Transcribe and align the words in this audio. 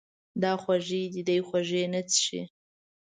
دا 0.41 0.51
خوږې 0.61 1.01
دي، 1.13 1.21
دی 1.27 1.37
خوږې 1.47 1.83
نه 1.93 2.01
څښي. 2.09 2.41